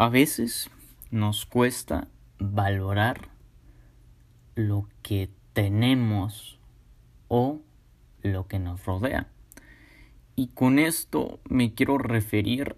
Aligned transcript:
A 0.00 0.08
veces 0.08 0.70
nos 1.10 1.44
cuesta 1.44 2.08
valorar 2.38 3.28
lo 4.54 4.88
que 5.02 5.28
tenemos 5.52 6.58
o 7.28 7.60
lo 8.22 8.48
que 8.48 8.58
nos 8.58 8.82
rodea. 8.86 9.28
Y 10.36 10.46
con 10.54 10.78
esto 10.78 11.40
me 11.50 11.74
quiero 11.74 11.98
referir 11.98 12.76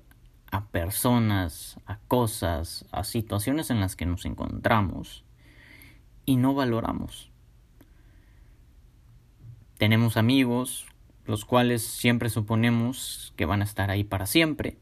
a 0.50 0.66
personas, 0.66 1.78
a 1.86 2.00
cosas, 2.08 2.86
a 2.90 3.04
situaciones 3.04 3.70
en 3.70 3.78
las 3.78 3.94
que 3.94 4.04
nos 4.04 4.24
encontramos 4.24 5.24
y 6.26 6.34
no 6.34 6.54
valoramos. 6.54 7.30
Tenemos 9.78 10.16
amigos, 10.16 10.86
los 11.24 11.44
cuales 11.44 11.82
siempre 11.82 12.30
suponemos 12.30 13.32
que 13.36 13.44
van 13.44 13.60
a 13.60 13.64
estar 13.64 13.92
ahí 13.92 14.02
para 14.02 14.26
siempre 14.26 14.76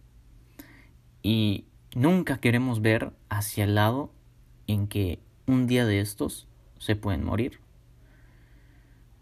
y 1.22 1.66
nunca 1.94 2.38
queremos 2.38 2.80
ver 2.82 3.12
hacia 3.28 3.64
el 3.64 3.74
lado 3.74 4.12
en 4.66 4.86
que 4.86 5.20
un 5.46 5.66
día 5.66 5.84
de 5.84 6.00
estos 6.00 6.48
se 6.78 6.96
pueden 6.96 7.24
morir. 7.24 7.60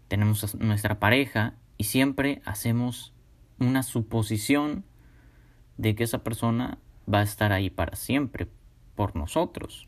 Tenemos 0.07 0.55
nuestra 0.55 0.99
pareja 0.99 1.55
y 1.77 1.85
siempre 1.85 2.41
hacemos 2.45 3.13
una 3.59 3.83
suposición 3.83 4.85
de 5.77 5.95
que 5.95 6.03
esa 6.03 6.23
persona 6.23 6.77
va 7.11 7.19
a 7.19 7.23
estar 7.23 7.51
ahí 7.51 7.69
para 7.69 7.95
siempre 7.95 8.47
por 8.95 9.15
nosotros. 9.15 9.87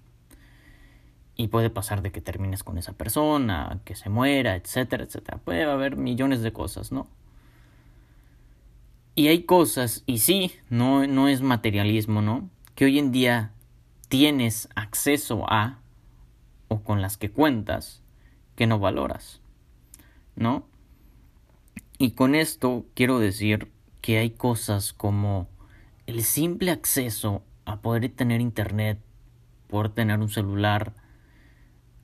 Y 1.35 1.47
puede 1.47 1.69
pasar 1.69 2.01
de 2.01 2.11
que 2.11 2.21
termines 2.21 2.63
con 2.63 2.77
esa 2.77 2.93
persona, 2.93 3.81
que 3.85 3.95
se 3.95 4.09
muera, 4.09 4.55
etcétera, 4.55 5.03
etcétera. 5.03 5.37
Puede 5.39 5.63
haber 5.63 5.97
millones 5.97 6.41
de 6.41 6.53
cosas, 6.53 6.91
¿no? 6.91 7.07
Y 9.15 9.27
hay 9.27 9.43
cosas, 9.43 10.03
y 10.05 10.19
sí, 10.19 10.53
no, 10.69 11.05
no 11.07 11.27
es 11.27 11.41
materialismo, 11.41 12.21
¿no? 12.21 12.49
Que 12.75 12.85
hoy 12.85 12.99
en 12.99 13.11
día 13.11 13.53
tienes 14.07 14.69
acceso 14.75 15.45
a, 15.49 15.81
o 16.67 16.83
con 16.83 17.01
las 17.01 17.17
que 17.17 17.31
cuentas, 17.31 18.03
que 18.55 18.67
no 18.67 18.79
valoras, 18.79 19.41
¿no? 20.35 20.67
Y 21.97 22.11
con 22.11 22.35
esto 22.35 22.85
quiero 22.93 23.19
decir 23.19 23.71
que 24.01 24.17
hay 24.17 24.31
cosas 24.31 24.91
como 24.93 25.47
el 26.07 26.23
simple 26.23 26.71
acceso 26.71 27.43
a 27.65 27.81
poder 27.81 28.09
tener 28.09 28.41
internet, 28.41 28.99
poder 29.67 29.89
tener 29.89 30.19
un 30.19 30.29
celular, 30.29 30.93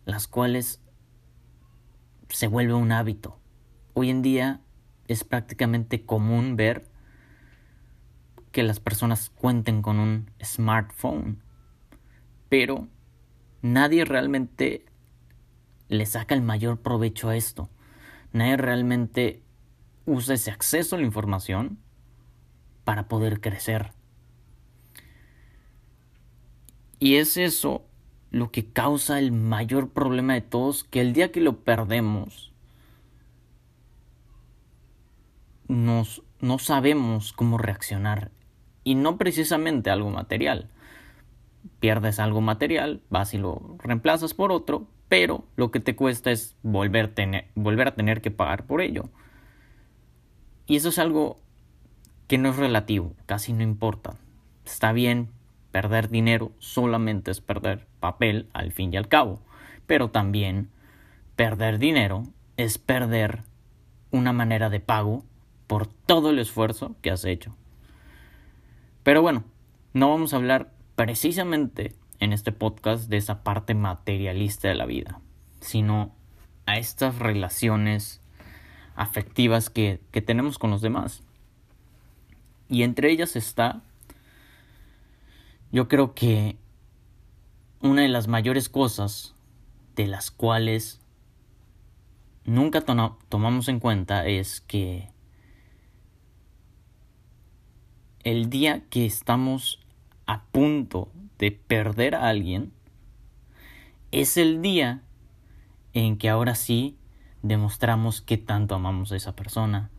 las 0.05 0.27
cuales 0.27 0.81
se 2.29 2.47
vuelve 2.47 2.73
un 2.73 2.91
hábito. 2.91 3.39
Hoy 3.93 4.09
en 4.09 4.21
día 4.21 4.61
es 5.07 5.23
prácticamente 5.23 6.05
común 6.05 6.55
ver 6.55 6.86
que 8.58 8.63
las 8.63 8.80
personas 8.80 9.30
cuenten 9.30 9.83
con 9.83 10.00
un 10.00 10.31
smartphone, 10.44 11.44
pero 12.50 12.88
nadie 13.61 14.03
realmente 14.03 14.83
le 15.89 16.08
saca 16.08 16.33
el 16.33 16.41
mayor 16.41 16.80
provecho 16.80 17.30
a 17.30 17.36
esto. 17.36 17.69
Nadie 18.33 18.58
realmente 18.58 19.44
usa 20.08 20.33
ese 20.33 20.49
acceso 20.49 20.95
a 20.95 20.99
la 20.99 21.05
información 21.05 21.77
para 22.83 23.08
poder 23.08 23.41
crecer. 23.41 23.91
Y 26.97 27.17
es 27.17 27.38
eso 27.38 27.86
lo 28.31 28.52
que 28.52 28.71
causa 28.71 29.19
el 29.19 29.31
mayor 29.31 29.92
problema 29.92 30.33
de 30.33 30.42
todos, 30.42 30.83
que 30.83 31.02
el 31.02 31.14
día 31.14 31.31
que 31.31 31.42
lo 31.42 31.59
perdemos, 31.59 32.52
nos, 35.67 36.23
no 36.42 36.58
sabemos 36.58 37.33
cómo 37.33 37.59
reaccionar 37.59 38.31
y 38.88 38.95
no 38.95 39.17
precisamente 39.17 39.89
algo 39.89 40.11
material. 40.11 40.69
Pierdes 41.81 42.19
algo 42.19 42.39
material, 42.39 43.02
vas 43.09 43.33
y 43.33 43.38
lo 43.38 43.75
reemplazas 43.80 44.33
por 44.33 44.53
otro, 44.53 44.88
pero 45.09 45.43
lo 45.57 45.71
que 45.71 45.81
te 45.81 45.97
cuesta 45.97 46.31
es 46.31 46.55
volver, 46.63 47.13
volver 47.55 47.89
a 47.89 47.95
tener 47.95 48.21
que 48.21 48.31
pagar 48.31 48.65
por 48.65 48.80
ello. 48.80 49.09
Y 50.67 50.77
eso 50.77 50.87
es 50.87 50.99
algo 50.99 51.36
que 52.27 52.37
no 52.37 52.48
es 52.48 52.55
relativo, 52.55 53.11
casi 53.25 53.52
no 53.52 53.61
importa. 53.61 54.15
Está 54.65 54.93
bien, 54.93 55.31
perder 55.71 56.08
dinero 56.08 56.54
solamente 56.59 57.31
es 57.31 57.42
perder 57.42 57.87
papel 57.99 58.48
al 58.54 58.71
fin 58.71 58.93
y 58.93 58.95
al 58.95 59.09
cabo, 59.09 59.42
pero 59.86 60.11
también 60.11 60.69
perder 61.36 61.77
dinero 61.77 62.23
es 62.55 62.77
perder 62.77 63.43
una 64.11 64.31
manera 64.31 64.69
de 64.69 64.80
pago 64.80 65.25
por 65.67 65.87
todo 65.87 66.30
el 66.30 66.39
esfuerzo 66.39 66.95
que 67.02 67.11
has 67.11 67.25
hecho. 67.25 67.54
Pero 69.07 69.21
bueno, 69.21 69.45
no 69.93 70.09
vamos 70.09 70.33
a 70.33 70.35
hablar 70.35 70.73
precisamente 70.97 71.95
en 72.19 72.33
este 72.33 72.51
podcast 72.51 73.07
de 73.07 73.15
esa 73.15 73.41
parte 73.41 73.73
materialista 73.73 74.67
de 74.67 74.75
la 74.75 74.85
vida, 74.85 75.21
sino 75.61 76.13
a 76.65 76.77
estas 76.77 77.17
relaciones 77.17 78.19
afectivas 78.97 79.69
que, 79.69 80.01
tenemos 80.25 80.59
con 80.59 80.71
los 80.71 80.81
demás. 80.81 81.23
Y 82.67 82.83
entre 82.83 83.09
ellas 83.09 83.37
está, 83.37 83.81
yo 85.71 85.87
creo 85.87 86.13
que 86.13 86.57
una 87.79 88.01
de 88.01 88.09
las 88.09 88.27
mayores 88.27 88.67
cosas 88.67 89.35
de 89.95 90.07
las 90.07 90.31
cuales 90.31 90.99
nunca 92.43 92.81
tomamos 92.81 93.69
en 93.69 93.79
cuenta 93.79 94.27
es 94.27 94.59
que 94.59 95.07
el 98.23 98.50
día 98.50 98.82
que 98.89 99.05
estamos 99.05 99.80
a 100.26 100.44
punto 100.44 101.10
de 101.38 101.52
perder 101.52 102.16
a 102.16 102.28
alguien, 102.28 102.72
es 104.11 104.38
el 104.38 104.61
día 104.61 105.02
en 105.94 106.17
que 106.17 106.30
ahora 106.30 106.55
sí 106.55 106.98
demostramos 107.44 108.22
que 108.22 108.38
tanto 108.38 108.76
amamos 108.76 109.11
a 109.11 109.16
esa 109.16 109.36
persona, 109.36 109.89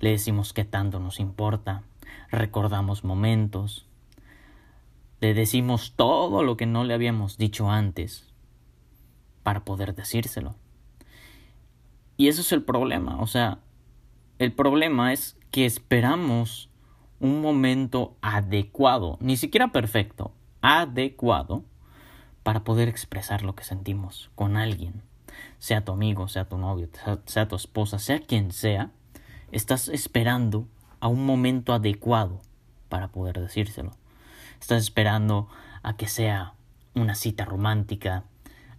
le 0.00 0.10
decimos 0.10 0.52
que 0.52 0.64
tanto 0.64 1.00
nos 1.00 1.20
importa, 1.20 1.82
recordamos 2.30 3.04
momentos, 3.04 3.86
le 5.20 5.34
decimos 5.34 5.94
todo 5.96 6.42
lo 6.42 6.56
que 6.56 6.66
no 6.66 6.84
le 6.84 6.94
habíamos 6.94 7.38
dicho 7.38 7.70
antes 7.70 8.32
para 9.42 9.64
poder 9.64 9.94
decírselo. 9.94 10.56
Y 12.16 12.28
eso 12.28 12.40
es 12.40 12.52
el 12.52 12.62
problema, 12.62 13.20
o 13.20 13.26
sea, 13.26 13.58
el 14.38 14.52
problema 14.52 15.12
es 15.12 15.38
que 15.50 15.66
esperamos 15.66 16.68
un 17.22 17.40
momento 17.40 18.16
adecuado, 18.20 19.16
ni 19.20 19.36
siquiera 19.36 19.68
perfecto, 19.68 20.32
adecuado, 20.60 21.64
para 22.42 22.64
poder 22.64 22.88
expresar 22.88 23.42
lo 23.42 23.54
que 23.54 23.62
sentimos 23.62 24.32
con 24.34 24.56
alguien, 24.56 25.02
sea 25.60 25.84
tu 25.84 25.92
amigo, 25.92 26.26
sea 26.26 26.48
tu 26.48 26.58
novio, 26.58 26.88
sea, 27.26 27.46
tu 27.46 27.54
esposa, 27.54 28.00
sea 28.00 28.18
quien 28.18 28.50
sea, 28.50 28.90
estás 29.52 29.86
esperando 29.86 30.66
a 30.98 31.06
un 31.06 31.24
momento 31.24 31.72
adecuado 31.72 32.40
para 32.88 33.06
poder 33.06 33.38
decírselo. 33.38 33.92
Estás 34.60 34.82
esperando 34.82 35.48
a 35.84 35.96
que 35.96 36.08
sea 36.08 36.54
una 36.94 37.14
cita 37.14 37.44
romántica, 37.44 38.24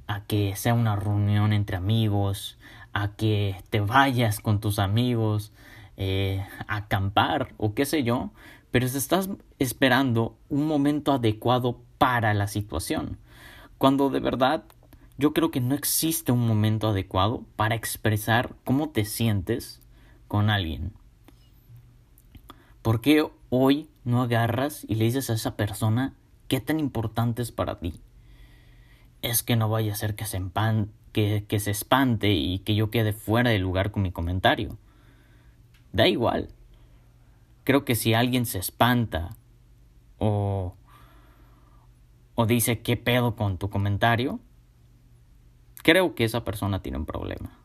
a 0.06 0.26
que 0.26 0.58
sea 0.58 0.74
una 0.74 0.98
reunión 0.98 1.54
entre 1.54 1.78
amigos, 1.78 2.58
a 2.92 3.16
que 3.16 3.64
te 3.70 3.80
vayas 3.80 4.42
con 4.42 4.60
tus 4.60 4.80
amigos, 4.80 5.54
eh, 5.98 6.46
acampar 6.68 7.54
o 7.58 7.74
qué 7.74 7.86
sé 7.86 8.04
yo, 8.04 8.32
pero 8.72 8.86
estás 8.86 9.30
esperando 9.60 10.38
un 10.50 10.68
momento 10.68 11.12
adecuado 11.12 11.82
para 11.98 12.34
la 12.34 12.48
situación. 12.48 13.18
Cuando 13.78 14.10
de 14.10 14.20
verdad 14.20 14.64
yo 15.18 15.34
creo 15.34 15.52
que 15.52 15.62
no 15.62 15.76
existe 15.76 16.32
un 16.32 16.48
momento 16.48 16.90
adecuado 16.90 17.46
para 17.56 17.76
expresar 17.76 18.56
cómo 18.64 18.90
te 18.90 19.06
sientes 19.06 19.82
con 20.28 20.50
alguien. 20.50 20.94
¿Por 22.82 23.00
qué 23.00 23.30
hoy 23.50 23.90
no 24.04 24.22
agarras 24.22 24.86
y 24.88 24.96
le 24.96 25.06
dices 25.06 25.30
a 25.30 25.34
esa 25.34 25.56
persona 25.56 26.14
qué 26.48 26.60
tan 26.60 26.80
importante 26.80 27.42
es 27.42 27.52
para 27.52 27.80
ti? 27.80 28.02
Es 29.22 29.44
que 29.44 29.56
no 29.56 29.70
vaya 29.70 29.94
a 29.94 29.96
ser 29.96 30.16
que 30.16 30.26
se, 30.26 30.42
que, 31.12 31.46
que 31.48 31.60
se 31.60 31.72
espante 31.72 32.34
y 32.34 32.60
que 32.60 32.76
yo 32.76 32.90
quede 32.90 33.14
fuera 33.14 33.52
de 33.52 33.60
lugar 33.60 33.92
con 33.92 34.02
mi 34.02 34.12
comentario. 34.12 34.78
Da 35.94 36.08
igual. 36.08 36.50
Creo 37.64 37.86
que 37.86 37.96
si 37.96 38.14
alguien 38.14 38.46
se 38.46 38.60
espanta 38.60 39.38
o, 40.18 40.76
o 42.36 42.46
dice 42.46 42.82
qué 42.82 42.98
pedo 42.98 43.38
con 43.38 43.58
tu 43.58 43.70
comentario, 43.70 44.42
creo 45.84 46.16
que 46.16 46.26
esa 46.26 46.44
persona 46.44 46.82
tiene 46.82 46.98
un 46.98 47.06
problema. 47.06 47.58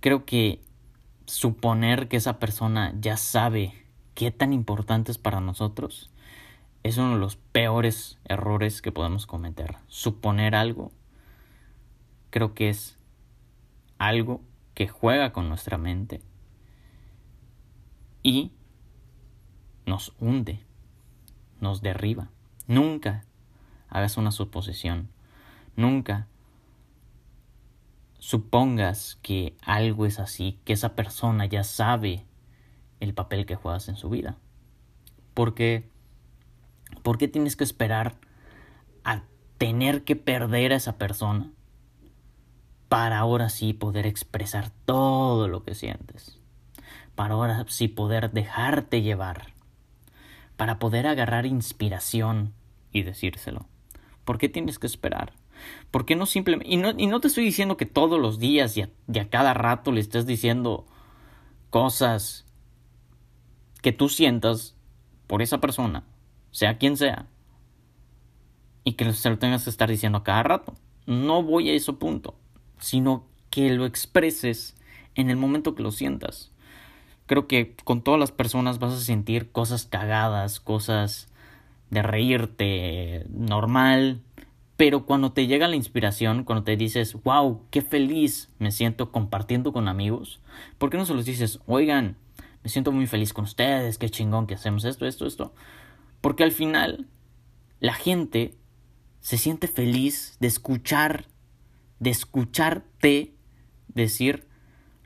Creo 0.00 0.26
que 0.26 0.60
suponer 1.24 2.08
que 2.08 2.18
esa 2.18 2.38
persona 2.38 2.92
ya 3.00 3.16
sabe 3.16 3.72
qué 4.14 4.30
tan 4.30 4.52
importante 4.52 5.10
es 5.10 5.16
para 5.16 5.40
nosotros 5.40 6.10
es 6.82 6.98
uno 6.98 7.14
de 7.14 7.18
los 7.18 7.36
peores 7.36 8.18
errores 8.26 8.82
que 8.82 8.92
podemos 8.92 9.26
cometer. 9.26 9.76
Suponer 9.88 10.54
algo 10.54 10.92
creo 12.34 12.52
que 12.52 12.68
es 12.68 12.98
algo 13.96 14.42
que 14.74 14.88
juega 14.88 15.32
con 15.32 15.48
nuestra 15.48 15.78
mente 15.78 16.20
y 18.22 18.52
nos 19.86 20.14
hunde, 20.18 20.60
nos 21.60 21.82
derriba. 21.82 22.30
Nunca 22.66 23.24
hagas 23.88 24.16
una 24.16 24.32
suposición. 24.32 25.08
Nunca 25.76 26.26
supongas 28.18 29.18
que 29.22 29.54
algo 29.62 30.06
es 30.06 30.18
así, 30.18 30.58
que 30.64 30.72
esa 30.72 30.96
persona 30.96 31.46
ya 31.46 31.62
sabe 31.62 32.24
el 33.00 33.12
papel 33.12 33.44
que 33.44 33.56
juegas 33.56 33.88
en 33.88 33.96
su 33.96 34.08
vida. 34.08 34.38
Porque, 35.34 35.88
¿por 37.02 37.18
qué 37.18 37.28
tienes 37.28 37.56
que 37.56 37.64
esperar 37.64 38.16
a 39.04 39.22
tener 39.58 40.04
que 40.04 40.16
perder 40.16 40.72
a 40.72 40.76
esa 40.76 40.96
persona 40.96 41.50
para 42.94 43.18
ahora 43.18 43.48
sí 43.48 43.72
poder 43.72 44.06
expresar 44.06 44.70
todo 44.84 45.48
lo 45.48 45.64
que 45.64 45.74
sientes? 45.74 46.38
Para 47.16 47.34
ahora 47.34 47.66
sí 47.66 47.88
poder 47.88 48.30
dejarte 48.30 49.02
llevar, 49.02 49.52
para 50.56 50.78
poder 50.78 51.08
agarrar 51.08 51.44
inspiración 51.44 52.54
y 52.92 53.02
decírselo. 53.02 53.66
¿Por 54.24 54.38
qué 54.38 54.48
tienes 54.48 54.78
que 54.78 54.86
esperar? 54.86 55.32
¿Por 55.90 56.06
qué 56.06 56.14
no 56.14 56.24
simplemente... 56.24 56.72
Y 56.72 56.76
no, 56.76 56.92
y 56.96 57.08
no 57.08 57.18
te 57.18 57.26
estoy 57.26 57.44
diciendo 57.44 57.76
que 57.76 57.84
todos 57.84 58.20
los 58.20 58.38
días 58.38 58.76
y 58.76 58.82
a, 58.82 58.90
a 59.20 59.28
cada 59.28 59.54
rato 59.54 59.90
le 59.90 60.00
estés 60.00 60.24
diciendo 60.24 60.86
cosas 61.70 62.46
que 63.82 63.90
tú 63.90 64.08
sientas 64.08 64.76
por 65.26 65.42
esa 65.42 65.58
persona, 65.58 66.04
sea 66.52 66.78
quien 66.78 66.96
sea, 66.96 67.26
y 68.84 68.92
que 68.92 69.12
se 69.14 69.30
lo 69.30 69.38
tengas 69.40 69.64
que 69.64 69.70
estar 69.70 69.90
diciendo 69.90 70.18
a 70.18 70.22
cada 70.22 70.44
rato. 70.44 70.74
No 71.06 71.42
voy 71.42 71.70
a 71.70 71.72
ese 71.72 71.92
punto, 71.92 72.36
sino 72.84 73.24
que 73.48 73.70
lo 73.70 73.86
expreses 73.86 74.76
en 75.14 75.30
el 75.30 75.36
momento 75.36 75.74
que 75.74 75.82
lo 75.82 75.90
sientas. 75.90 76.52
Creo 77.26 77.46
que 77.46 77.74
con 77.84 78.02
todas 78.02 78.20
las 78.20 78.30
personas 78.30 78.78
vas 78.78 78.92
a 78.92 79.00
sentir 79.00 79.50
cosas 79.50 79.86
cagadas, 79.86 80.60
cosas 80.60 81.28
de 81.88 82.02
reírte 82.02 83.24
normal, 83.30 84.20
pero 84.76 85.06
cuando 85.06 85.32
te 85.32 85.46
llega 85.46 85.66
la 85.66 85.76
inspiración, 85.76 86.44
cuando 86.44 86.64
te 86.64 86.76
dices, 86.76 87.14
wow, 87.22 87.62
qué 87.70 87.80
feliz 87.80 88.50
me 88.58 88.70
siento 88.70 89.10
compartiendo 89.10 89.72
con 89.72 89.88
amigos, 89.88 90.40
¿por 90.76 90.90
qué 90.90 90.98
no 90.98 91.06
se 91.06 91.14
los 91.14 91.24
dices, 91.24 91.60
oigan, 91.66 92.18
me 92.62 92.68
siento 92.68 92.92
muy 92.92 93.06
feliz 93.06 93.32
con 93.32 93.44
ustedes, 93.44 93.96
qué 93.96 94.10
chingón 94.10 94.46
que 94.46 94.54
hacemos 94.54 94.84
esto, 94.84 95.06
esto, 95.06 95.26
esto? 95.26 95.54
Porque 96.20 96.44
al 96.44 96.52
final 96.52 97.06
la 97.80 97.94
gente 97.94 98.58
se 99.20 99.38
siente 99.38 99.68
feliz 99.68 100.36
de 100.38 100.48
escuchar, 100.48 101.28
de 102.00 102.10
escucharte 102.10 103.34
decir 103.88 104.48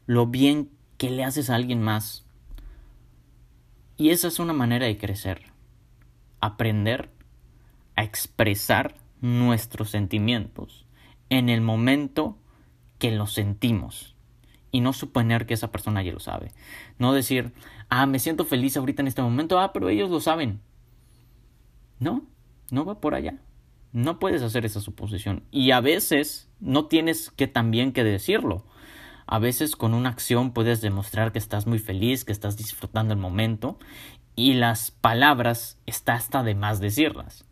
lo 0.07 0.27
bien 0.27 0.71
que 0.97 1.11
le 1.11 1.25
haces 1.25 1.51
a 1.51 1.55
alguien 1.55 1.83
más. 1.83 2.27
Y 3.97 4.11
esa 4.11 4.29
es 4.29 4.39
una 4.39 4.53
manera 4.53 4.87
de 4.87 4.99
crecer. 4.99 5.53
Aprender 6.41 7.11
a 7.97 8.05
expresar 8.05 8.95
nuestros 9.21 9.91
sentimientos 9.91 10.87
en 11.31 11.49
el 11.49 11.61
momento 11.61 12.39
que 12.99 13.11
los 13.11 13.33
sentimos 13.33 14.15
y 14.71 14.81
no 14.81 14.93
suponer 14.93 15.47
que 15.47 15.55
esa 15.55 15.71
persona 15.71 16.03
ya 16.03 16.13
lo 16.13 16.21
sabe. 16.21 16.53
No 16.99 17.13
decir, 17.13 17.53
ah, 17.89 18.07
me 18.07 18.19
siento 18.19 18.45
feliz 18.45 18.77
ahorita 18.77 19.03
en 19.03 19.09
este 19.09 19.23
momento, 19.23 19.59
ah, 19.59 19.73
pero 19.73 19.89
ellos 19.89 20.11
lo 20.11 20.21
saben. 20.21 20.61
No, 21.99 22.25
no 22.71 22.85
va 22.85 23.01
por 23.01 23.15
allá. 23.15 23.39
No 23.93 24.19
puedes 24.19 24.43
hacer 24.43 24.65
esa 24.67 24.81
suposición. 24.81 25.45
Y 25.51 25.71
a 25.71 25.81
veces 25.81 26.49
no 26.61 26.87
tienes 26.87 27.31
que 27.31 27.47
también 27.47 27.93
que 27.93 28.05
decirlo. 28.05 28.65
A 29.27 29.39
veces 29.39 29.77
con 29.77 29.95
una 29.95 30.09
acción 30.09 30.53
puedes 30.53 30.81
demostrar 30.81 31.33
que 31.33 31.39
estás 31.39 31.67
muy 31.67 31.79
feliz, 31.79 32.25
que 32.25 32.33
estás 32.33 32.57
disfrutando 32.57 33.13
el 33.13 33.21
momento 33.21 33.79
y 34.37 34.55
las 34.55 34.91
palabras 34.91 35.79
está 35.85 36.15
hasta 36.15 36.43
de 36.43 36.55
más 36.55 36.81
decirlas. 36.81 37.45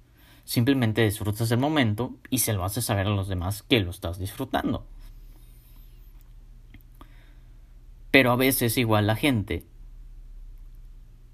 Simplemente 0.45 1.03
disfrutas 1.03 1.51
el 1.51 1.59
momento 1.59 2.15
y 2.31 2.39
se 2.39 2.53
lo 2.53 2.65
haces 2.65 2.85
saber 2.85 3.09
a 3.09 3.11
los 3.11 3.29
demás 3.29 3.63
que 3.63 3.81
lo 3.81 3.91
estás 3.91 4.19
disfrutando. 4.19 4.87
Pero 8.11 8.31
a 8.31 8.37
veces 8.37 8.79
igual 8.79 9.09
la 9.09 9.17
gente 9.17 9.67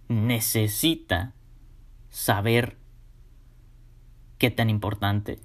necesita 0.08 1.34
saber 2.10 2.78
qué 4.42 4.50
tan 4.50 4.70
importante 4.70 5.38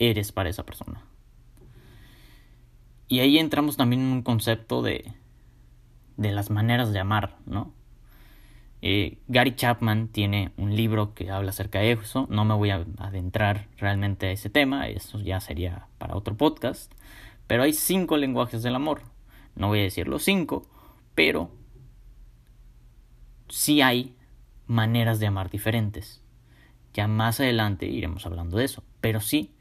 eres 0.00 0.32
para 0.32 0.48
esa 0.48 0.66
persona. 0.66 1.00
Y 3.06 3.20
ahí 3.20 3.38
entramos 3.38 3.76
también 3.76 4.02
en 4.02 4.08
un 4.08 4.22
concepto 4.22 4.82
de, 4.82 5.12
de 6.16 6.32
las 6.32 6.50
maneras 6.50 6.92
de 6.92 6.98
amar, 6.98 7.36
¿no? 7.46 7.72
Eh, 8.82 9.18
Gary 9.28 9.54
Chapman 9.54 10.08
tiene 10.08 10.50
un 10.56 10.74
libro 10.74 11.14
que 11.14 11.30
habla 11.30 11.50
acerca 11.50 11.78
de 11.78 11.92
eso. 11.92 12.26
No 12.30 12.44
me 12.44 12.54
voy 12.54 12.70
a 12.70 12.84
adentrar 12.98 13.68
realmente 13.76 14.26
a 14.26 14.32
ese 14.32 14.50
tema, 14.50 14.88
eso 14.88 15.20
ya 15.20 15.38
sería 15.38 15.86
para 15.98 16.16
otro 16.16 16.36
podcast. 16.36 16.92
Pero 17.46 17.62
hay 17.62 17.74
cinco 17.74 18.16
lenguajes 18.16 18.64
del 18.64 18.74
amor. 18.74 19.02
No 19.54 19.68
voy 19.68 19.78
a 19.78 19.82
decir 19.82 20.08
los 20.08 20.24
cinco, 20.24 20.66
pero 21.14 21.48
sí 23.48 23.82
hay 23.82 24.16
maneras 24.66 25.20
de 25.20 25.28
amar 25.28 25.48
diferentes. 25.48 26.25
Ya 26.96 27.08
más 27.08 27.40
adelante 27.40 27.84
iremos 27.84 28.24
hablando 28.24 28.56
de 28.56 28.64
eso. 28.64 28.82
Pero 29.02 29.20
sí, 29.20 29.54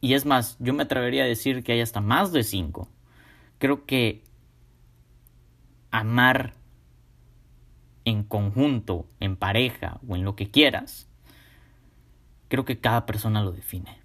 y 0.00 0.14
es 0.14 0.26
más, 0.26 0.56
yo 0.58 0.74
me 0.74 0.82
atrevería 0.82 1.22
a 1.22 1.26
decir 1.26 1.62
que 1.62 1.70
hay 1.70 1.80
hasta 1.80 2.00
más 2.00 2.32
de 2.32 2.42
cinco. 2.42 2.88
Creo 3.58 3.86
que 3.86 4.24
amar 5.92 6.54
en 8.04 8.24
conjunto, 8.24 9.06
en 9.20 9.36
pareja 9.36 10.00
o 10.08 10.16
en 10.16 10.24
lo 10.24 10.34
que 10.34 10.50
quieras, 10.50 11.08
creo 12.48 12.64
que 12.64 12.80
cada 12.80 13.06
persona 13.06 13.40
lo 13.44 13.52
define. 13.52 14.00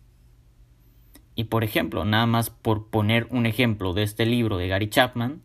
Y 1.33 1.45
por 1.45 1.63
ejemplo, 1.63 2.05
nada 2.05 2.27
más 2.27 2.51
por 2.51 2.91
poner 2.91 3.27
un 3.31 3.47
ejemplo 3.47 3.93
de 3.93 4.03
este 4.03 4.27
libro 4.27 4.57
de 4.57 4.67
Gary 4.67 4.91
Chapman, 4.91 5.41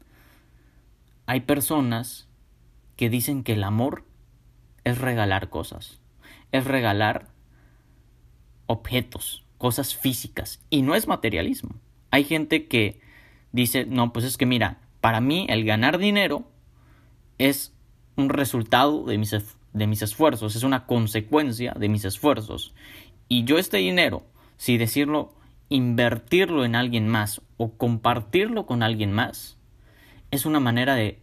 hay 1.25 1.41
personas 1.41 2.29
que 2.97 3.09
dicen 3.09 3.45
que 3.45 3.55
el 3.55 3.65
amor 3.65 4.05
es 4.85 4.99
regalar 4.99 5.49
cosas, 5.49 6.00
es 6.53 6.65
regalar 6.65 7.29
objetos, 8.67 9.45
cosas 9.59 9.95
físicas, 9.95 10.61
y 10.71 10.83
no 10.83 10.95
es 10.95 11.07
materialismo. 11.07 11.77
Hay 12.11 12.25
gente 12.25 12.67
que 12.67 13.01
dice, 13.53 13.85
no, 13.85 14.13
pues 14.13 14.25
es 14.25 14.37
que 14.37 14.47
mira, 14.47 14.79
para 15.01 15.21
mí 15.21 15.47
el 15.49 15.65
ganar 15.65 15.99
dinero 15.99 16.45
es 17.39 17.73
un 18.17 18.29
resultado 18.29 19.05
de 19.05 19.19
mis, 19.19 19.35
de 19.73 19.87
mis 19.87 20.03
esfuerzos, 20.03 20.57
es 20.57 20.63
una 20.63 20.87
consecuencia 20.87 21.75
de 21.79 21.89
mis 21.89 22.05
esfuerzos. 22.05 22.75
Y 23.29 23.45
yo 23.45 23.59
este 23.59 23.79
dinero, 23.79 24.25
si 24.57 24.77
decirlo, 24.77 25.35
invertirlo 25.69 26.65
en 26.65 26.75
alguien 26.75 27.09
más 27.09 27.41
o 27.57 27.73
compartirlo 27.73 28.67
con 28.67 28.83
alguien 28.83 29.13
más, 29.13 29.57
es 30.31 30.47
una 30.47 30.61
manera 30.61 30.95
de 30.95 31.21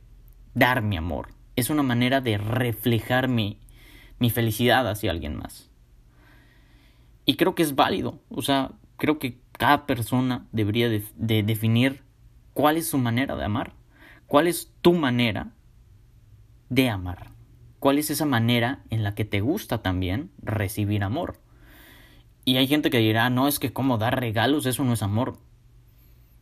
dar 0.53 0.81
mi 0.81 0.97
amor, 0.97 1.29
es 1.55 1.69
una 1.69 1.83
manera 1.83 2.21
de 2.21 2.37
reflejar 2.37 3.27
mi, 3.27 3.59
mi 4.19 4.29
felicidad 4.29 4.87
hacia 4.89 5.11
alguien 5.11 5.35
más. 5.35 5.69
Y 7.25 7.35
creo 7.35 7.55
que 7.55 7.63
es 7.63 7.75
válido, 7.75 8.19
o 8.29 8.41
sea, 8.41 8.71
creo 8.97 9.19
que 9.19 9.37
cada 9.51 9.85
persona 9.85 10.45
debería 10.51 10.89
de 10.89 11.43
definir 11.43 12.03
cuál 12.53 12.77
es 12.77 12.87
su 12.87 12.97
manera 12.97 13.35
de 13.35 13.43
amar, 13.43 13.73
cuál 14.27 14.47
es 14.47 14.73
tu 14.81 14.93
manera 14.93 15.51
de 16.69 16.89
amar. 16.89 17.37
¿Cuál 17.79 17.99
es 17.99 18.09
esa 18.09 18.25
manera 18.25 18.83
en 18.89 19.03
la 19.03 19.13
que 19.13 19.25
te 19.25 19.39
gusta 19.39 19.83
también 19.83 20.31
recibir 20.41 21.03
amor? 21.03 21.39
Y 22.43 22.57
hay 22.57 22.67
gente 22.67 22.89
que 22.89 22.97
dirá, 22.97 23.29
no, 23.29 23.47
es 23.47 23.59
que 23.59 23.71
como 23.71 23.97
dar 23.97 24.19
regalos, 24.19 24.65
eso 24.65 24.83
no 24.83 24.93
es 24.93 25.03
amor. 25.03 25.37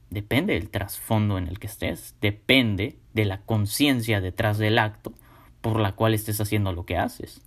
Depende 0.10 0.54
del 0.54 0.70
trasfondo 0.70 1.38
en 1.38 1.48
el 1.48 1.60
que 1.60 1.68
estés, 1.68 2.16
depende 2.22 3.00
de 3.14 3.26
la 3.26 3.42
conciencia 3.42 4.22
detrás 4.22 4.58
del 4.58 4.80
acto 4.80 5.14
por 5.62 5.80
la 5.80 5.94
cual 5.94 6.14
estés 6.14 6.40
haciendo 6.40 6.72
lo 6.72 6.86
que 6.86 6.98
haces. 6.98 7.42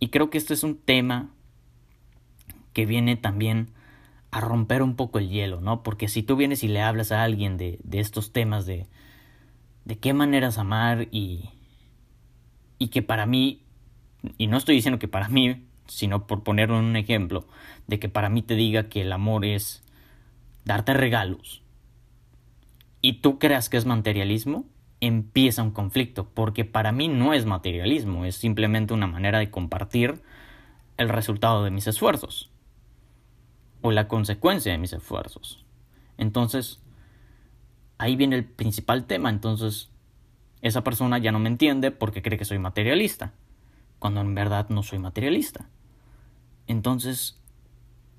Y 0.00 0.08
creo 0.08 0.30
que 0.30 0.38
este 0.38 0.54
es 0.54 0.62
un 0.62 0.76
tema 0.76 1.30
que 2.72 2.86
viene 2.86 3.16
también 3.16 3.70
a 4.30 4.40
romper 4.40 4.82
un 4.82 4.96
poco 4.96 5.18
el 5.18 5.28
hielo, 5.28 5.60
¿no? 5.60 5.82
Porque 5.82 6.08
si 6.08 6.22
tú 6.22 6.36
vienes 6.36 6.64
y 6.64 6.68
le 6.68 6.82
hablas 6.82 7.12
a 7.12 7.22
alguien 7.22 7.56
de, 7.56 7.78
de 7.84 8.00
estos 8.00 8.32
temas 8.32 8.66
de, 8.66 8.88
de 9.84 9.98
qué 9.98 10.12
maneras 10.12 10.58
amar 10.58 11.08
y, 11.12 11.50
y 12.78 12.88
que 12.88 13.02
para 13.02 13.26
mí, 13.26 13.62
y 14.36 14.48
no 14.48 14.56
estoy 14.56 14.74
diciendo 14.74 14.98
que 14.98 15.08
para 15.08 15.28
mí, 15.28 15.66
sino 15.86 16.26
por 16.26 16.42
poner 16.42 16.72
un 16.72 16.96
ejemplo, 16.96 17.46
de 17.86 17.98
que 17.98 18.08
para 18.08 18.28
mí 18.28 18.42
te 18.42 18.56
diga 18.56 18.88
que 18.88 19.02
el 19.02 19.12
amor 19.12 19.44
es 19.44 19.84
darte 20.64 20.94
regalos 20.94 21.62
y 23.00 23.20
tú 23.20 23.38
creas 23.38 23.68
que 23.68 23.76
es 23.76 23.84
materialismo, 23.84 24.64
empieza 25.06 25.62
un 25.62 25.70
conflicto, 25.70 26.28
porque 26.32 26.64
para 26.64 26.92
mí 26.92 27.08
no 27.08 27.34
es 27.34 27.46
materialismo, 27.46 28.24
es 28.24 28.36
simplemente 28.36 28.94
una 28.94 29.06
manera 29.06 29.38
de 29.38 29.50
compartir 29.50 30.22
el 30.96 31.08
resultado 31.08 31.64
de 31.64 31.70
mis 31.70 31.86
esfuerzos 31.86 32.50
o 33.82 33.90
la 33.90 34.08
consecuencia 34.08 34.72
de 34.72 34.78
mis 34.78 34.92
esfuerzos. 34.92 35.64
Entonces, 36.16 36.80
ahí 37.98 38.16
viene 38.16 38.36
el 38.36 38.44
principal 38.44 39.04
tema. 39.04 39.30
Entonces, 39.30 39.90
esa 40.62 40.84
persona 40.84 41.18
ya 41.18 41.32
no 41.32 41.38
me 41.38 41.48
entiende 41.48 41.90
porque 41.90 42.22
cree 42.22 42.38
que 42.38 42.44
soy 42.44 42.58
materialista. 42.58 43.32
cuando 43.98 44.20
en 44.20 44.34
verdad 44.34 44.68
no 44.68 44.82
soy 44.82 44.98
materialista. 44.98 45.70
Entonces, 46.66 47.40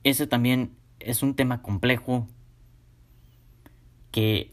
ese 0.04 0.26
también 0.26 0.76
es 1.00 1.22
un 1.22 1.36
tema 1.36 1.62
complejo 1.62 2.28
que 4.10 4.52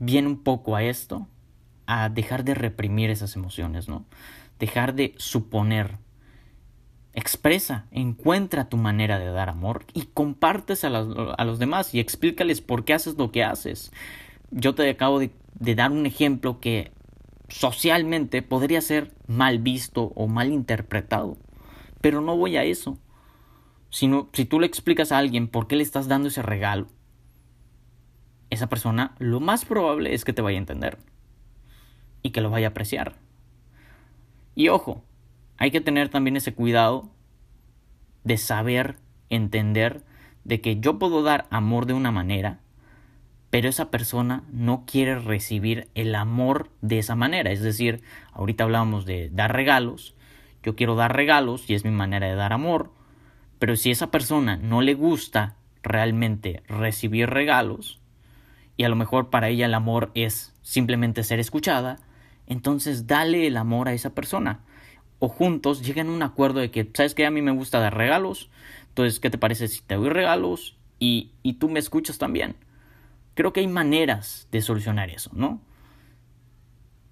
viene 0.00 0.26
un 0.26 0.42
poco 0.42 0.74
a 0.74 0.82
esto, 0.82 1.28
a 1.86 2.08
dejar 2.08 2.44
de 2.44 2.54
reprimir 2.54 3.10
esas 3.10 3.36
emociones, 3.36 3.88
¿no? 3.88 4.04
Dejar 4.58 4.94
de 4.94 5.14
suponer. 5.18 5.98
Expresa, 7.12 7.86
encuentra 7.92 8.68
tu 8.68 8.76
manera 8.76 9.18
de 9.18 9.26
dar 9.26 9.48
amor 9.48 9.86
y 9.94 10.02
compartes 10.02 10.84
a, 10.84 10.90
los 10.90 11.58
demás 11.58 11.94
y 11.94 12.00
explícales 12.00 12.60
por 12.60 12.84
qué 12.84 12.92
haces 12.92 13.14
lo 13.16 13.32
que 13.32 13.42
haces. 13.42 13.90
Yo 14.50 14.74
te 14.74 14.90
acabo 14.90 15.18
de, 15.18 15.30
de 15.54 15.74
dar 15.74 15.92
un 15.92 16.04
ejemplo 16.04 16.60
que 16.60 16.92
socialmente 17.48 18.42
podría 18.42 18.82
ser 18.82 19.14
mal 19.26 19.60
visto 19.60 20.12
o 20.14 20.26
mal 20.26 20.52
interpretado, 20.52 21.38
pero 22.02 22.20
no 22.20 22.36
voy 22.36 22.58
a 22.58 22.64
eso. 22.64 22.98
Sino, 23.88 24.28
si 24.34 24.44
tú 24.44 24.60
le 24.60 24.66
explicas 24.66 25.10
a 25.10 25.18
alguien 25.18 25.48
por 25.48 25.68
qué 25.68 25.76
le 25.76 25.84
estás 25.84 26.08
dando 26.08 26.28
ese 26.28 26.42
regalo, 26.42 26.88
esa 28.50 28.68
persona 28.68 29.14
lo 29.18 29.40
más 29.40 29.64
probable 29.64 30.12
es 30.12 30.24
que 30.24 30.34
te 30.34 30.42
vaya 30.42 30.58
a 30.58 30.60
entender 30.60 30.98
y 32.26 32.30
que 32.30 32.40
lo 32.40 32.50
vaya 32.50 32.66
a 32.66 32.70
apreciar. 32.70 33.14
Y 34.54 34.68
ojo, 34.68 35.02
hay 35.58 35.70
que 35.70 35.80
tener 35.80 36.08
también 36.08 36.36
ese 36.36 36.52
cuidado 36.54 37.08
de 38.24 38.36
saber 38.36 38.96
entender 39.30 40.02
de 40.44 40.60
que 40.60 40.80
yo 40.80 40.98
puedo 40.98 41.22
dar 41.22 41.46
amor 41.50 41.86
de 41.86 41.94
una 41.94 42.10
manera, 42.10 42.58
pero 43.50 43.68
esa 43.68 43.90
persona 43.90 44.42
no 44.50 44.84
quiere 44.86 45.18
recibir 45.18 45.88
el 45.94 46.14
amor 46.14 46.70
de 46.82 46.98
esa 46.98 47.14
manera. 47.14 47.52
Es 47.52 47.62
decir, 47.62 48.02
ahorita 48.32 48.64
hablábamos 48.64 49.06
de 49.06 49.30
dar 49.30 49.54
regalos, 49.54 50.16
yo 50.62 50.74
quiero 50.74 50.96
dar 50.96 51.14
regalos 51.14 51.70
y 51.70 51.74
es 51.74 51.84
mi 51.84 51.92
manera 51.92 52.26
de 52.26 52.34
dar 52.34 52.52
amor, 52.52 52.90
pero 53.60 53.76
si 53.76 53.92
esa 53.92 54.10
persona 54.10 54.56
no 54.56 54.82
le 54.82 54.94
gusta 54.94 55.54
realmente 55.82 56.64
recibir 56.66 57.30
regalos, 57.30 58.00
y 58.76 58.82
a 58.82 58.88
lo 58.88 58.96
mejor 58.96 59.30
para 59.30 59.48
ella 59.48 59.66
el 59.66 59.74
amor 59.74 60.10
es 60.14 60.54
simplemente 60.62 61.22
ser 61.22 61.38
escuchada, 61.38 61.98
entonces 62.46 63.06
dale 63.06 63.46
el 63.46 63.56
amor 63.56 63.88
a 63.88 63.92
esa 63.92 64.10
persona. 64.14 64.60
O 65.18 65.28
juntos 65.28 65.82
lleguen 65.82 66.08
a 66.08 66.12
un 66.12 66.22
acuerdo 66.22 66.60
de 66.60 66.70
que, 66.70 66.90
¿sabes 66.94 67.14
que 67.14 67.26
A 67.26 67.30
mí 67.30 67.42
me 67.42 67.52
gusta 67.52 67.80
dar 67.80 67.96
regalos, 67.96 68.50
entonces, 68.88 69.20
¿qué 69.20 69.28
te 69.30 69.38
parece 69.38 69.68
si 69.68 69.82
te 69.82 69.96
doy 69.96 70.08
regalos 70.08 70.76
y, 70.98 71.32
y 71.42 71.54
tú 71.54 71.68
me 71.68 71.78
escuchas 71.78 72.18
también? 72.18 72.56
Creo 73.34 73.52
que 73.52 73.60
hay 73.60 73.66
maneras 73.66 74.48
de 74.50 74.62
solucionar 74.62 75.10
eso, 75.10 75.30
¿no? 75.34 75.60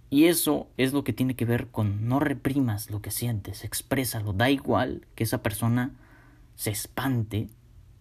Y 0.09 0.27
eso 0.27 0.69
es 0.77 0.93
lo 0.93 1.05
que 1.05 1.13
tiene 1.13 1.35
que 1.35 1.45
ver 1.45 1.69
con 1.69 2.09
no 2.09 2.21
reprimas 2.21 2.91
lo 2.91 3.03
que 3.03 3.11
sientes, 3.11 3.65
exprésalo, 3.65 4.33
da 4.33 4.49
igual 4.49 5.07
que 5.15 5.25
esa 5.25 5.43
persona 5.43 5.91
se 6.55 6.71
espante 6.71 7.49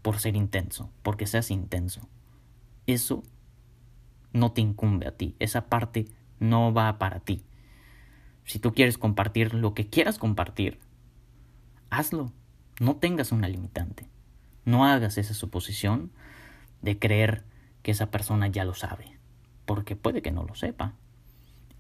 por 0.02 0.20
ser 0.20 0.36
intenso, 0.36 0.92
porque 1.02 1.26
seas 1.26 1.50
intenso. 1.50 2.08
Eso 2.86 3.24
no 4.32 4.52
te 4.52 4.62
incumbe 4.62 5.08
a 5.08 5.18
ti, 5.18 5.36
esa 5.40 5.70
parte 5.70 6.06
no 6.40 6.74
va 6.74 6.98
para 7.00 7.20
ti. 7.20 7.44
Si 8.46 8.60
tú 8.60 8.74
quieres 8.74 8.98
compartir 8.98 9.54
lo 9.54 9.74
que 9.74 9.88
quieras 9.88 10.18
compartir, 10.18 10.80
hazlo, 11.90 12.32
no 12.80 12.96
tengas 12.96 13.32
una 13.32 13.48
limitante. 13.48 14.08
No 14.66 14.86
hagas 14.86 15.18
esa 15.18 15.34
suposición 15.34 16.12
de 16.82 17.00
creer 17.00 17.44
que 17.82 17.92
esa 17.92 18.12
persona 18.12 18.48
ya 18.48 18.66
lo 18.66 18.74
sabe, 18.74 19.18
porque 19.66 19.96
puede 19.96 20.22
que 20.22 20.32
no 20.32 20.44
lo 20.44 20.56
sepa. 20.56 20.94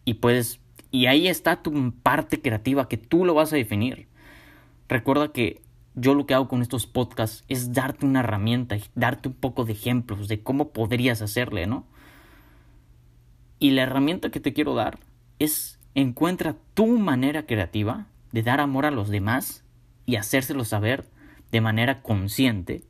Y 0.05 0.15
puedes 0.15 0.59
y 0.91 1.07
ahí 1.07 1.27
está 1.27 1.63
tu 1.63 1.91
parte 2.03 2.41
creativa 2.41 2.87
que 2.87 2.97
tú 2.97 3.25
lo 3.25 3.33
vas 3.33 3.51
a 3.51 3.55
definir. 3.55 4.07
Recuerda 4.87 5.31
que 5.31 5.61
yo 5.95 6.13
lo 6.13 6.25
que 6.25 6.33
hago 6.33 6.47
con 6.47 6.61
estos 6.61 6.85
podcasts 6.85 7.43
es 7.47 7.73
darte 7.73 8.05
una 8.05 8.19
herramienta 8.19 8.77
darte 8.95 9.29
un 9.29 9.35
poco 9.35 9.65
de 9.65 9.73
ejemplos 9.73 10.27
de 10.27 10.41
cómo 10.41 10.69
podrías 10.69 11.21
hacerle, 11.21 11.67
¿no? 11.67 11.85
Y 13.63 13.71
la 13.71 13.83
herramienta 13.83 14.29
que 14.29 14.41
te 14.41 14.51
quiero 14.51 14.75
dar 14.75 14.99
es 15.39 15.79
encuentra 15.95 16.57
tu 16.73 16.85
manera 16.85 17.45
creativa 17.45 18.07
de 18.33 18.43
dar 18.43 18.59
amor 18.59 18.85
a 18.85 18.91
los 18.91 19.07
demás 19.07 19.63
y 20.05 20.17
hacérselo 20.17 20.65
saber 20.65 21.05
de 21.49 21.61
manera 21.61 22.01
consciente 22.01 22.83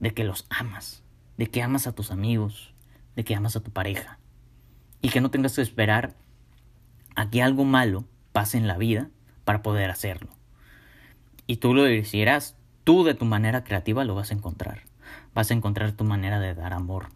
de 0.00 0.14
que 0.14 0.24
los 0.24 0.46
amas, 0.48 1.04
de 1.36 1.46
que 1.48 1.60
amas 1.60 1.86
a 1.86 1.94
tus 1.94 2.10
amigos, 2.10 2.72
de 3.16 3.24
que 3.24 3.34
amas 3.34 3.54
a 3.54 3.60
tu 3.60 3.70
pareja 3.70 4.18
y 5.02 5.10
que 5.10 5.20
no 5.20 5.30
tengas 5.30 5.56
que 5.56 5.60
esperar 5.60 6.14
a 7.14 7.28
que 7.28 7.42
algo 7.42 7.66
malo 7.66 8.06
pase 8.32 8.56
en 8.56 8.66
la 8.66 8.78
vida 8.78 9.10
para 9.44 9.60
poder 9.60 9.90
hacerlo. 9.90 10.30
Y 11.46 11.56
tú 11.56 11.74
lo 11.74 11.86
hicieras, 11.86 12.56
tú 12.82 13.04
de 13.04 13.12
tu 13.12 13.26
manera 13.26 13.62
creativa 13.62 14.04
lo 14.04 14.14
vas 14.14 14.30
a 14.30 14.34
encontrar. 14.34 14.84
Vas 15.34 15.50
a 15.50 15.54
encontrar 15.54 15.92
tu 15.92 16.04
manera 16.04 16.40
de 16.40 16.54
dar 16.54 16.72
amor, 16.72 17.10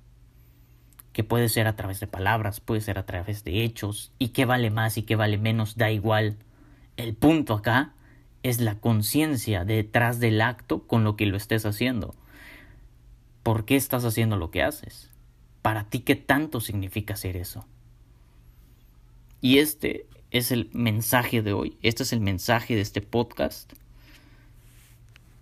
que 1.12 1.25
puede 1.25 1.49
ser 1.49 1.66
a 1.66 1.76
través 1.76 2.00
de 2.00 2.07
palabras, 2.07 2.61
puede 2.61 2.81
ser 2.81 2.99
a 2.99 3.07
través 3.07 3.45
de 3.45 3.64
hechos, 3.64 4.12
y 4.19 4.28
qué 4.28 4.45
vale 4.45 4.71
más 4.71 4.97
y 4.97 5.02
qué 5.02 5.16
vale 5.16 5.38
menos, 5.38 5.76
da 5.76 5.90
igual. 5.90 6.37
El 6.97 7.14
punto 7.14 7.54
acá 7.54 7.92
es 8.42 8.61
la 8.61 8.76
conciencia 8.76 9.64
detrás 9.64 10.21
del 10.21 10.40
acto 10.40 10.87
con 10.87 11.04
lo 11.04 11.16
que 11.16 11.26
lo 11.26 11.37
estés 11.37 11.66
haciendo. 11.66 12.14
¿Por 13.42 13.64
qué 13.64 13.76
estás 13.76 14.04
haciendo 14.04 14.37
lo 14.37 14.50
que 14.50 14.62
haces? 14.62 15.11
Para 15.61 15.85
ti, 15.85 16.00
¿qué 16.00 16.16
tanto 16.16 16.61
significa 16.61 17.14
hacer 17.14 17.37
eso? 17.37 17.66
Y 19.40 19.59
este 19.59 20.07
es 20.31 20.50
el 20.50 20.71
mensaje 20.73 21.42
de 21.42 21.52
hoy, 21.52 21.76
este 21.83 22.04
es 22.04 22.12
el 22.12 22.21
mensaje 22.21 22.75
de 22.75 22.81
este 22.81 23.00
podcast. 23.02 23.73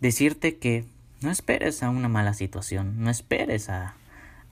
Decirte 0.00 0.57
que 0.57 0.85
no 1.21 1.31
esperes 1.31 1.83
a 1.83 1.91
una 1.91 2.09
mala 2.09 2.35
situación, 2.35 3.03
no 3.03 3.11
esperes 3.11 3.69
a 3.69 3.95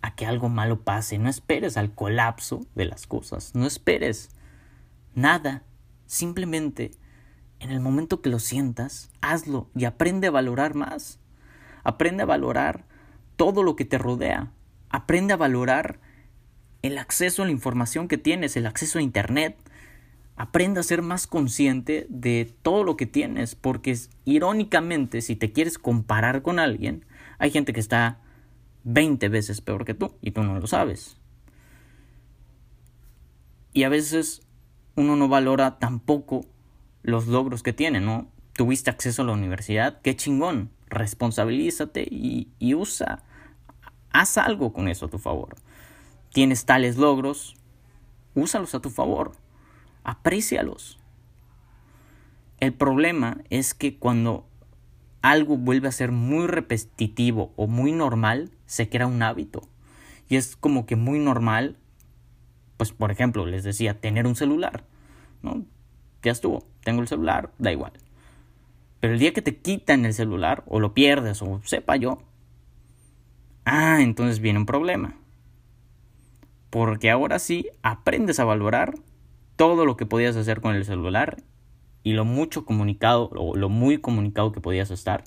a 0.02 0.14
que 0.14 0.26
algo 0.26 0.48
malo 0.48 0.80
pase, 0.80 1.18
no 1.18 1.28
esperes 1.28 1.76
al 1.76 1.94
colapso 1.94 2.60
de 2.74 2.84
las 2.84 3.06
cosas, 3.06 3.54
no 3.54 3.66
esperes 3.66 4.30
nada, 5.14 5.64
simplemente 6.06 6.92
en 7.60 7.70
el 7.70 7.80
momento 7.80 8.22
que 8.22 8.30
lo 8.30 8.38
sientas, 8.38 9.10
hazlo 9.20 9.68
y 9.74 9.84
aprende 9.84 10.28
a 10.28 10.32
valorar 10.32 10.74
más, 10.74 11.18
aprende 11.82 12.22
a 12.22 12.26
valorar 12.26 12.84
todo 13.36 13.62
lo 13.62 13.76
que 13.76 13.84
te 13.84 13.98
rodea, 13.98 14.52
aprende 14.90 15.34
a 15.34 15.36
valorar 15.36 16.00
el 16.82 16.98
acceso 16.98 17.42
a 17.42 17.46
la 17.46 17.52
información 17.52 18.06
que 18.06 18.18
tienes, 18.18 18.56
el 18.56 18.66
acceso 18.66 18.98
a 18.98 19.02
Internet, 19.02 19.56
aprende 20.36 20.78
a 20.78 20.84
ser 20.84 21.02
más 21.02 21.26
consciente 21.26 22.06
de 22.08 22.54
todo 22.62 22.84
lo 22.84 22.96
que 22.96 23.06
tienes, 23.06 23.56
porque 23.56 23.98
irónicamente 24.24 25.20
si 25.20 25.34
te 25.34 25.52
quieres 25.52 25.78
comparar 25.78 26.42
con 26.42 26.60
alguien, 26.60 27.04
hay 27.38 27.50
gente 27.50 27.72
que 27.72 27.80
está 27.80 28.20
20 28.90 29.28
veces 29.28 29.60
peor 29.60 29.84
que 29.84 29.92
tú 29.92 30.14
y 30.22 30.30
tú 30.30 30.42
no 30.42 30.58
lo 30.58 30.66
sabes. 30.66 31.18
Y 33.74 33.82
a 33.82 33.90
veces 33.90 34.40
uno 34.96 35.14
no 35.14 35.28
valora 35.28 35.78
tampoco 35.78 36.46
los 37.02 37.26
logros 37.26 37.62
que 37.62 37.74
tiene, 37.74 38.00
¿no? 38.00 38.30
Tuviste 38.54 38.88
acceso 38.88 39.22
a 39.22 39.26
la 39.26 39.32
universidad, 39.32 40.00
qué 40.00 40.16
chingón, 40.16 40.70
responsabilízate 40.88 42.08
y, 42.10 42.48
usa, 42.74 43.24
haz 44.10 44.38
algo 44.38 44.72
con 44.72 44.88
eso 44.88 45.06
a 45.06 45.10
tu 45.10 45.18
favor. 45.18 45.56
Tienes 46.32 46.64
tales 46.64 46.96
logros, 46.96 47.56
úsalos 48.34 48.74
a 48.74 48.80
tu 48.80 48.88
favor, 48.88 49.32
aprécialos. 50.02 50.98
El 52.58 52.72
problema 52.72 53.42
es 53.50 53.74
que 53.74 53.98
cuando 53.98 54.47
algo 55.22 55.56
vuelve 55.56 55.88
a 55.88 55.92
ser 55.92 56.12
muy 56.12 56.46
repetitivo 56.46 57.52
o 57.56 57.66
muy 57.66 57.92
normal, 57.92 58.50
se 58.66 58.88
crea 58.88 59.06
un 59.06 59.22
hábito. 59.22 59.68
Y 60.28 60.36
es 60.36 60.56
como 60.56 60.86
que 60.86 60.96
muy 60.96 61.18
normal, 61.18 61.76
pues 62.76 62.92
por 62.92 63.10
ejemplo, 63.10 63.46
les 63.46 63.64
decía, 63.64 64.00
tener 64.00 64.26
un 64.26 64.36
celular. 64.36 64.84
¿no? 65.42 65.64
Ya 66.22 66.32
estuvo, 66.32 66.64
tengo 66.82 67.00
el 67.00 67.08
celular, 67.08 67.52
da 67.58 67.72
igual. 67.72 67.92
Pero 69.00 69.14
el 69.14 69.20
día 69.20 69.32
que 69.32 69.42
te 69.42 69.56
quitan 69.56 70.04
el 70.04 70.14
celular, 70.14 70.64
o 70.66 70.80
lo 70.80 70.92
pierdes, 70.92 71.40
o 71.42 71.60
sepa 71.64 71.96
yo, 71.96 72.22
ah, 73.64 73.98
entonces 74.00 74.40
viene 74.40 74.58
un 74.58 74.66
problema. 74.66 75.16
Porque 76.70 77.10
ahora 77.10 77.38
sí 77.38 77.68
aprendes 77.82 78.40
a 78.40 78.44
valorar 78.44 78.94
todo 79.56 79.86
lo 79.86 79.96
que 79.96 80.06
podías 80.06 80.36
hacer 80.36 80.60
con 80.60 80.74
el 80.74 80.84
celular 80.84 81.38
y 82.02 82.12
lo 82.12 82.24
mucho 82.24 82.64
comunicado 82.64 83.30
o 83.34 83.56
lo 83.56 83.68
muy 83.68 83.98
comunicado 83.98 84.52
que 84.52 84.60
podías 84.60 84.90
estar. 84.90 85.24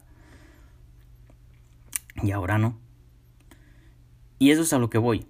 Y 2.22 2.32
ahora 2.32 2.58
no. 2.58 2.78
Y 4.40 4.52
eso 4.52 4.62
es 4.62 4.74
a 4.74 4.80
lo 4.80 4.90
que 4.90 4.98
voy. 4.98 5.26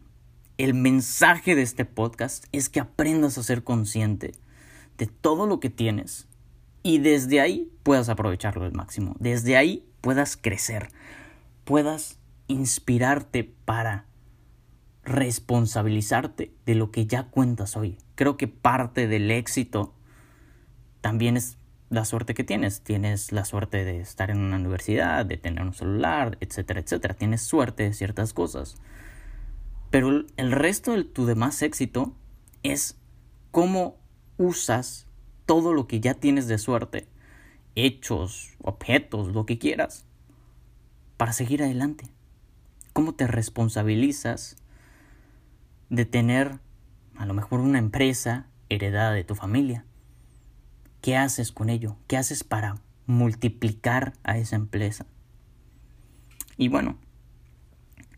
El 0.57 0.73
mensaje 0.73 1.55
de 1.55 1.61
este 1.61 1.85
podcast 1.85 2.45
es 2.51 2.69
que 2.69 2.79
aprendas 2.79 3.37
a 3.37 3.43
ser 3.43 3.63
consciente 3.63 4.33
de 4.97 5.07
todo 5.07 5.47
lo 5.47 5.59
que 5.59 5.69
tienes 5.69 6.27
y 6.83 6.99
desde 6.99 7.41
ahí 7.41 7.71
puedas 7.83 8.09
aprovecharlo 8.09 8.63
al 8.63 8.73
máximo. 8.73 9.15
Desde 9.19 9.57
ahí 9.57 9.85
puedas 10.01 10.37
crecer, 10.37 10.89
puedas 11.63 12.19
inspirarte 12.47 13.43
para 13.43 14.05
responsabilizarte 15.03 16.53
de 16.65 16.75
lo 16.75 16.91
que 16.91 17.05
ya 17.05 17.23
cuentas 17.23 17.75
hoy. 17.75 17.97
Creo 18.15 18.37
que 18.37 18.47
parte 18.47 19.07
del 19.07 19.31
éxito 19.31 19.93
también 21.01 21.37
es 21.37 21.57
la 21.89 22.05
suerte 22.05 22.33
que 22.33 22.43
tienes. 22.43 22.81
Tienes 22.81 23.31
la 23.31 23.45
suerte 23.45 23.83
de 23.83 23.99
estar 23.99 24.31
en 24.31 24.39
una 24.39 24.55
universidad, 24.55 25.25
de 25.25 25.37
tener 25.37 25.63
un 25.63 25.73
celular, 25.73 26.37
etcétera, 26.39 26.79
etcétera. 26.79 27.13
Tienes 27.13 27.41
suerte 27.41 27.83
de 27.83 27.93
ciertas 27.93 28.33
cosas. 28.33 28.77
Pero 29.89 30.25
el 30.37 30.51
resto 30.51 30.93
de 30.93 31.03
tu 31.03 31.25
demás 31.25 31.61
éxito 31.61 32.15
es 32.63 32.97
cómo 33.51 33.97
usas 34.37 35.05
todo 35.45 35.73
lo 35.73 35.85
que 35.85 35.99
ya 35.99 36.13
tienes 36.13 36.47
de 36.47 36.57
suerte, 36.57 37.07
hechos, 37.75 38.53
objetos, 38.61 39.33
lo 39.33 39.45
que 39.45 39.59
quieras, 39.59 40.05
para 41.17 41.33
seguir 41.33 41.61
adelante. 41.61 42.05
¿Cómo 42.93 43.15
te 43.15 43.27
responsabilizas 43.27 44.55
de 45.89 46.05
tener 46.05 46.59
a 47.17 47.25
lo 47.25 47.33
mejor 47.33 47.59
una 47.59 47.79
empresa 47.79 48.47
heredada 48.69 49.11
de 49.11 49.25
tu 49.25 49.35
familia? 49.35 49.85
¿Qué 51.01 51.17
haces 51.17 51.51
con 51.51 51.69
ello? 51.69 51.97
¿Qué 52.07 52.17
haces 52.17 52.43
para 52.43 52.75
multiplicar 53.07 54.13
a 54.23 54.37
esa 54.37 54.55
empresa? 54.55 55.07
Y 56.57 56.67
bueno, 56.67 56.97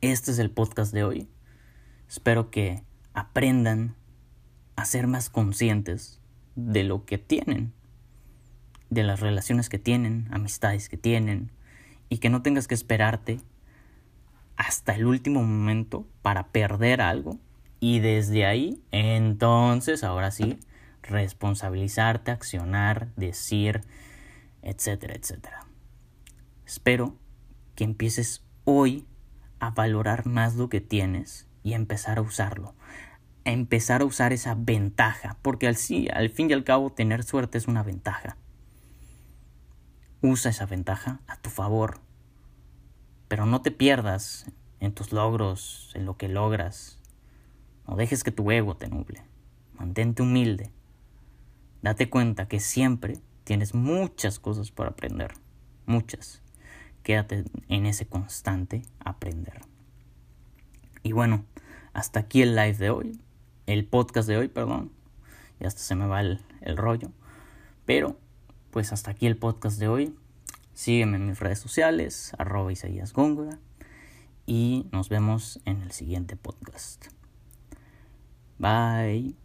este 0.02 0.32
es 0.32 0.40
el 0.40 0.52
podcast 0.52 0.94
de 0.94 1.06
hoy. 1.06 1.30
Espero 2.10 2.52
que 2.52 2.84
aprendan 3.14 3.96
a 4.76 4.84
ser 4.84 5.08
más 5.08 5.30
conscientes 5.30 6.20
de 6.56 6.84
lo 6.84 7.06
que 7.06 7.18
tienen, 7.18 7.72
de 8.90 9.04
las 9.04 9.22
relaciones 9.22 9.70
que 9.70 9.80
tienen, 9.80 10.28
amistades 10.32 10.90
que 10.90 10.98
tienen, 10.98 11.52
y 12.10 12.18
que 12.18 12.30
no 12.30 12.42
tengas 12.42 12.68
que 12.68 12.76
esperarte 12.76 13.40
hasta 14.56 14.94
el 14.94 15.06
último 15.06 15.42
momento 15.42 16.06
para 16.22 16.48
perder 16.48 17.02
algo 17.02 17.40
y 17.80 18.00
desde 18.00 18.46
ahí 18.46 18.82
entonces 18.92 20.04
ahora 20.04 20.30
sí 20.30 20.60
responsabilizarte, 21.04 22.32
accionar, 22.32 23.14
decir, 23.16 23.82
etcétera, 24.62 25.16
etcétera. 25.16 25.66
Espero 26.66 27.16
que 27.76 27.84
empieces 27.84 28.44
hoy 28.64 29.06
a 29.60 29.72
valorar 29.72 30.26
más 30.26 30.56
lo 30.56 30.70
que 30.70 30.82
tienes 30.82 31.48
y 31.64 31.74
a 31.74 31.76
empezar 31.76 32.18
a 32.18 32.22
usarlo. 32.22 32.74
A 33.46 33.52
empezar 33.52 34.02
a 34.02 34.06
usar 34.06 34.34
esa 34.34 34.56
ventaja, 34.56 35.38
porque 35.42 35.68
al, 35.68 35.76
al 36.14 36.30
fin 36.30 36.50
y 36.50 36.54
al 36.54 36.64
cabo 36.64 36.92
tener 36.92 37.24
suerte 37.24 37.58
es 37.58 37.68
una 37.68 37.84
ventaja. 37.84 38.38
Usa 40.22 40.52
esa 40.52 40.66
ventaja 40.66 41.20
a 41.28 41.36
tu 41.38 41.50
favor, 41.50 42.00
pero 43.28 43.46
no 43.46 43.62
te 43.62 43.72
pierdas 43.72 44.46
en 44.80 44.94
tus 44.94 45.12
logros, 45.12 45.92
en 45.96 46.06
lo 46.06 46.16
que 46.16 46.30
logras. 46.30 47.00
No 47.86 47.98
dejes 47.98 48.24
que 48.24 48.32
tu 48.32 48.50
ego 48.52 48.78
te 48.78 48.88
nuble. 48.88 49.26
Mantente 49.74 50.22
humilde 50.22 50.72
date 51.84 52.10
cuenta 52.10 52.48
que 52.48 52.60
siempre 52.60 53.20
tienes 53.44 53.76
muchas 53.76 54.40
cosas 54.40 54.72
por 54.72 54.88
aprender, 54.88 55.34
muchas. 55.86 56.42
Quédate 57.04 57.44
en 57.68 57.86
ese 57.86 58.08
constante 58.08 58.84
aprender. 59.00 59.62
Y 61.04 61.12
bueno, 61.12 61.46
hasta 61.92 62.22
aquí 62.22 62.42
el 62.42 62.56
live 62.56 62.78
de 62.78 62.90
hoy, 62.90 63.20
el 63.68 63.86
podcast 63.86 64.28
de 64.28 64.38
hoy, 64.38 64.48
perdón. 64.48 64.92
Y 65.60 65.66
hasta 65.66 65.82
se 65.82 65.96
me 65.96 66.08
va 66.08 66.22
el, 66.22 66.40
rollo. 66.78 67.12
Pero, 67.86 68.18
pues 68.72 68.94
hasta 68.94 69.12
aquí 69.12 69.28
el 69.28 69.38
podcast 69.38 69.78
de 69.78 69.90
hoy. 69.90 70.16
Sígueme 70.74 71.18
en 71.18 71.28
mis 71.28 71.40
redes 71.40 71.60
sociales, 71.60 72.32
arroba 72.38 72.72
Isaías 72.72 73.12
Góngora. 73.12 73.60
Y 74.46 74.88
nos 74.92 75.10
vemos 75.10 75.60
en 75.66 75.82
el 75.82 75.92
siguiente 75.92 76.38
podcast. 76.38 77.08
Bye. 78.58 79.43